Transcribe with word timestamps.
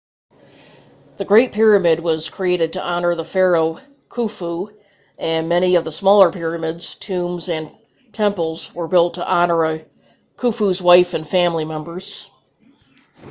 the 1.17 1.25
great 1.25 1.51
pyramid 1.51 1.99
was 1.99 2.27
created 2.31 2.73
to 2.73 2.83
honor 2.83 3.13
the 3.13 3.23
pharaoh 3.23 3.77
khufu 4.09 4.69
and 5.19 5.47
many 5.47 5.75
of 5.75 5.83
the 5.83 5.91
smaller 5.91 6.31
pyramids 6.31 6.95
tombs 6.95 7.49
and 7.49 7.69
temples 8.11 8.73
were 8.73 8.87
built 8.87 9.13
to 9.13 9.31
honor 9.31 9.85
khufu's 10.37 10.81
wives 10.81 11.13
and 11.13 11.29
family 11.29 11.65
members 11.65 12.31